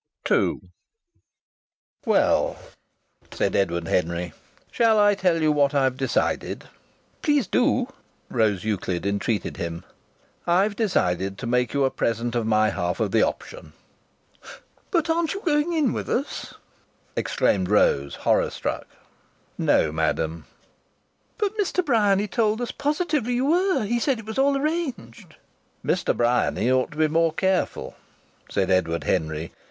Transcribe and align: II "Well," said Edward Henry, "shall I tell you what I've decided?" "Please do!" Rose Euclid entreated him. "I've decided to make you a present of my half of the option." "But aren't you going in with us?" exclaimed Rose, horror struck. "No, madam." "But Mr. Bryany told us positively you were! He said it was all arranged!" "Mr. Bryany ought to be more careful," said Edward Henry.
II 0.31 0.61
"Well," 2.07 2.57
said 3.31 3.55
Edward 3.55 3.87
Henry, 3.87 4.33
"shall 4.71 4.97
I 4.97 5.13
tell 5.13 5.39
you 5.39 5.51
what 5.51 5.75
I've 5.75 5.95
decided?" 5.95 6.63
"Please 7.21 7.45
do!" 7.45 7.87
Rose 8.27 8.63
Euclid 8.63 9.05
entreated 9.05 9.57
him. 9.57 9.83
"I've 10.47 10.75
decided 10.75 11.37
to 11.37 11.45
make 11.45 11.75
you 11.75 11.83
a 11.85 11.91
present 11.91 12.33
of 12.33 12.47
my 12.47 12.71
half 12.71 12.99
of 12.99 13.11
the 13.11 13.21
option." 13.21 13.73
"But 14.89 15.07
aren't 15.07 15.35
you 15.35 15.41
going 15.45 15.71
in 15.71 15.93
with 15.93 16.09
us?" 16.09 16.55
exclaimed 17.15 17.69
Rose, 17.69 18.15
horror 18.15 18.49
struck. 18.49 18.87
"No, 19.55 19.91
madam." 19.91 20.47
"But 21.37 21.55
Mr. 21.59 21.85
Bryany 21.85 22.27
told 22.27 22.59
us 22.59 22.71
positively 22.71 23.35
you 23.35 23.45
were! 23.45 23.83
He 23.83 23.99
said 23.99 24.17
it 24.17 24.25
was 24.25 24.39
all 24.39 24.57
arranged!" 24.57 25.35
"Mr. 25.85 26.17
Bryany 26.17 26.71
ought 26.71 26.89
to 26.89 26.97
be 26.97 27.07
more 27.07 27.33
careful," 27.33 27.95
said 28.49 28.71
Edward 28.71 29.03
Henry. 29.03 29.51